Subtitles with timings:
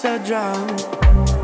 [0.00, 1.39] to drown.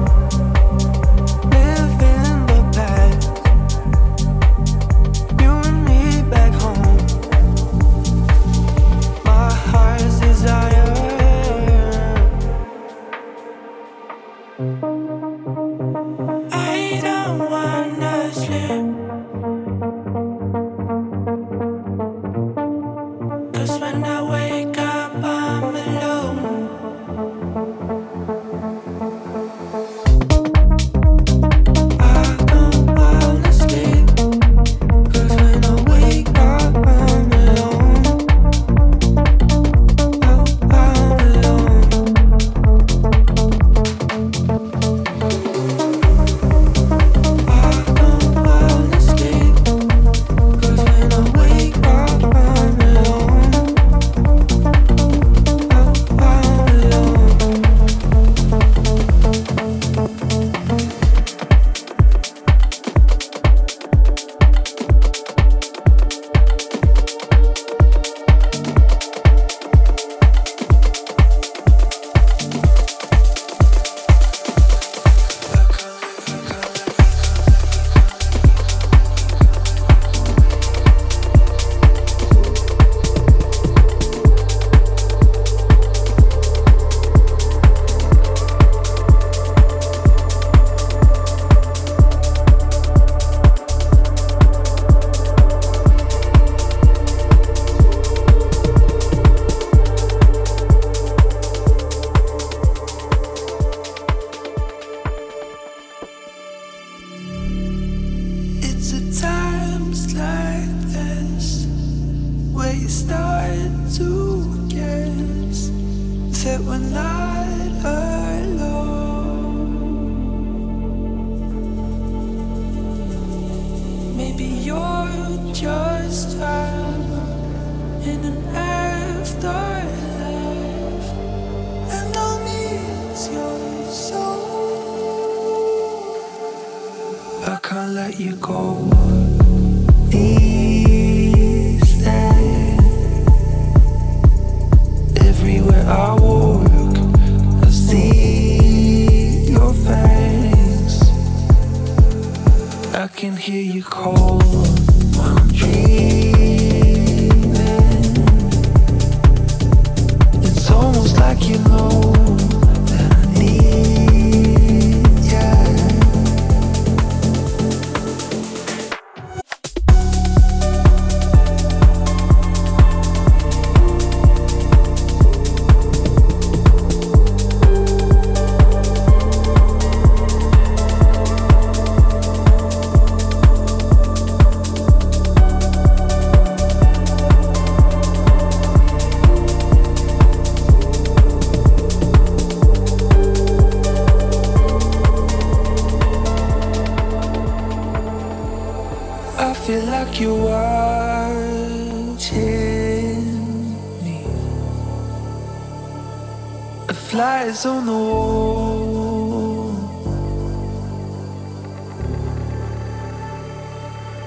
[207.46, 209.70] eyes on the wall.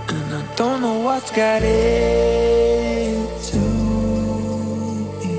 [0.10, 3.58] And I don't know what's got into
[5.20, 5.36] me.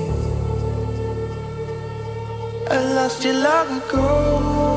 [2.69, 4.70] I lost you long ago.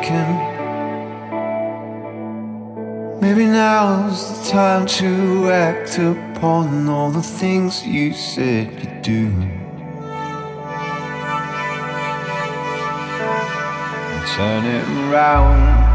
[0.00, 0.48] Mistaken.
[3.20, 9.26] Maybe now's the time to act upon all the things you said you'd do.
[14.06, 15.89] And turn it around.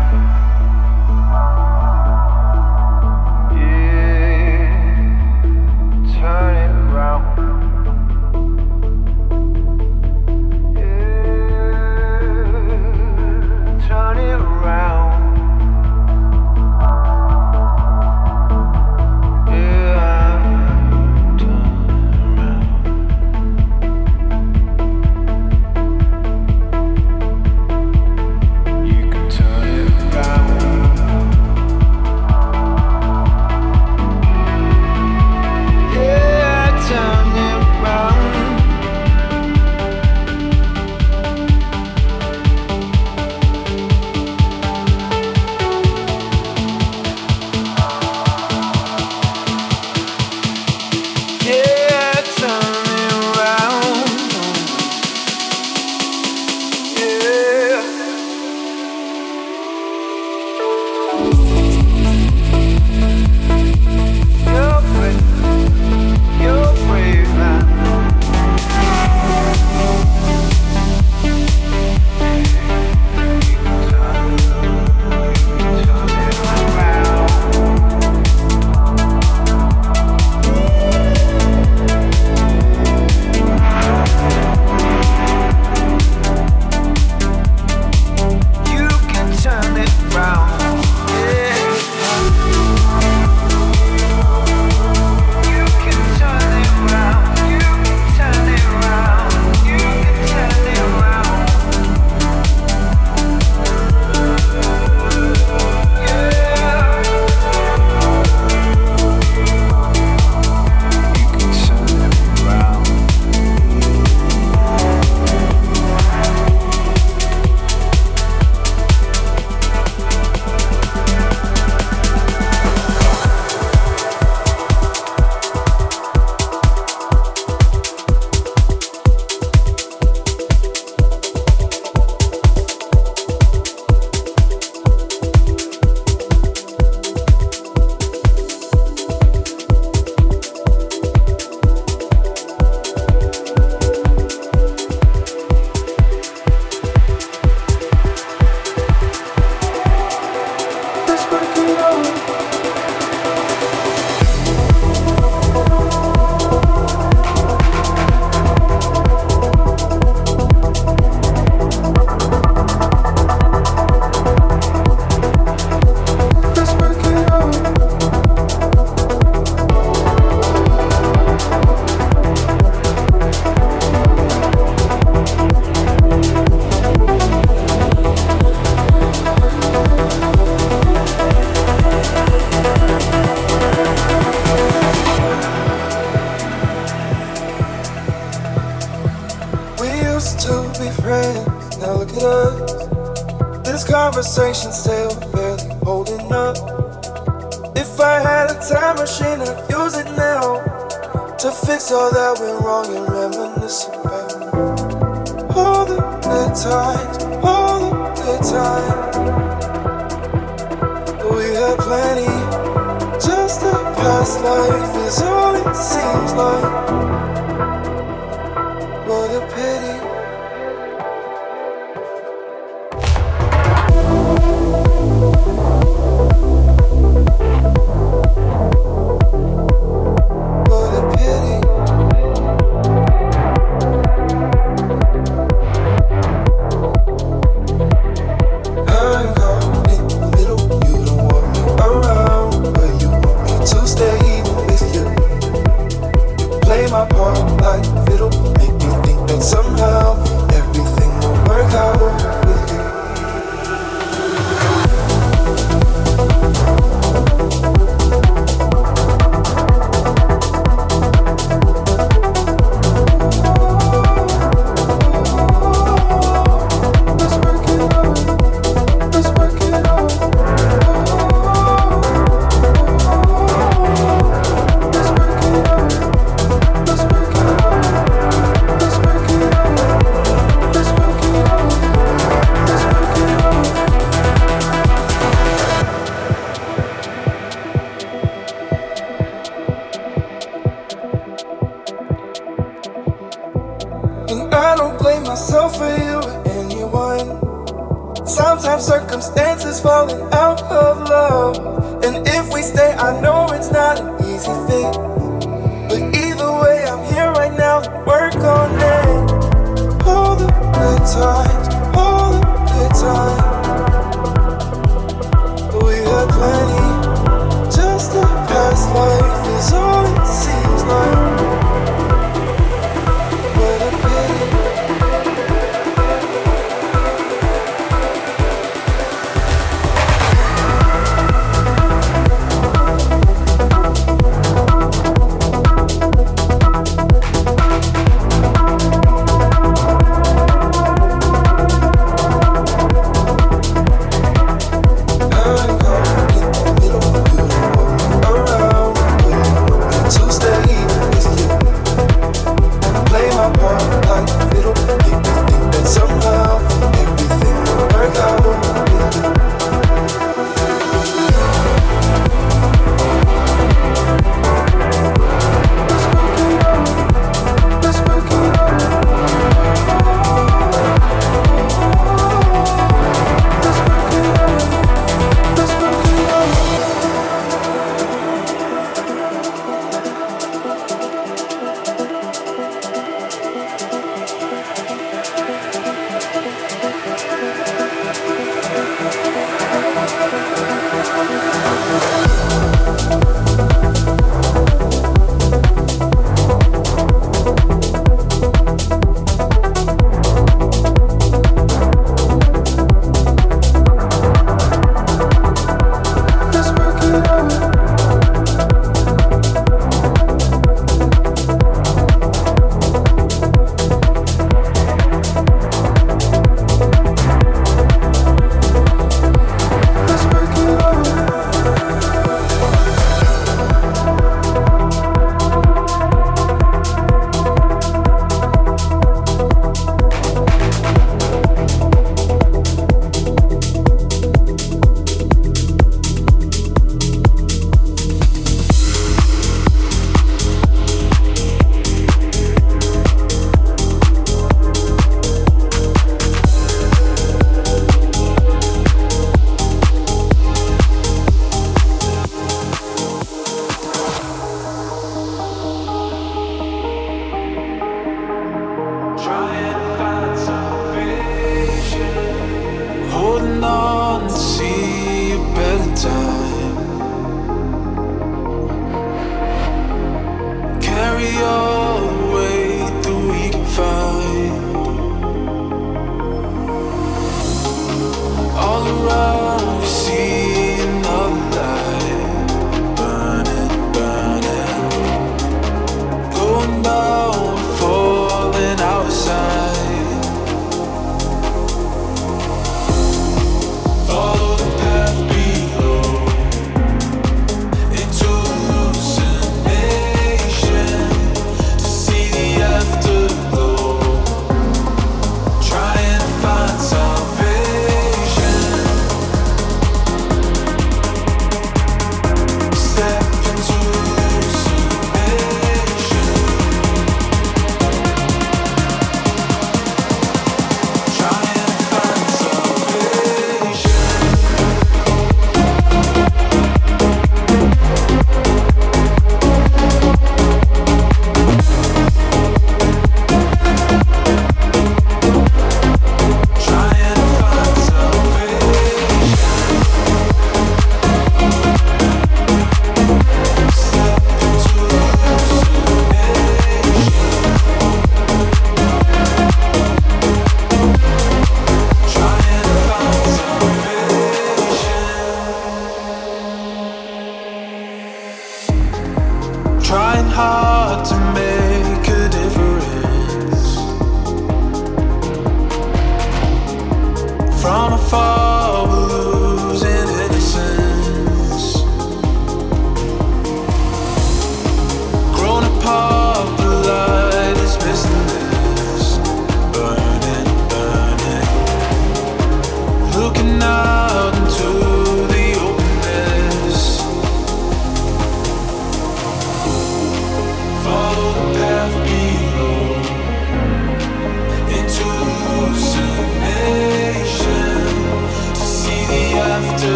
[465.96, 466.25] Follow